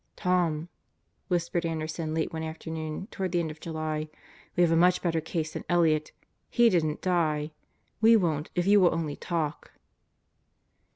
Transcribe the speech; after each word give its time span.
"Tom," 0.15 0.67
whispered 1.27 1.63
Anderson 1.63 2.15
late 2.15 2.33
one 2.33 2.41
afternoon 2.41 3.05
toward 3.11 3.31
the 3.31 3.39
end 3.39 3.51
of 3.51 3.59
July, 3.59 4.09
"we 4.55 4.63
have 4.63 4.71
a 4.71 4.75
much 4.75 4.99
better 4.99 5.21
case 5.21 5.53
than 5.53 5.63
Elliott. 5.69 6.11
He 6.49 6.69
didn't 6.71 7.01
die. 7.03 7.51
We 8.01 8.15
won't 8.17 8.49
if 8.55 8.65
you 8.65 8.79
will 8.81 8.95
only 8.95 9.15
talk." 9.15 9.73